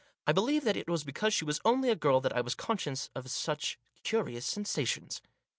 [0.25, 3.11] I believe that it was because she was only a girl that I was conscious
[3.13, 5.21] of such curious sensations.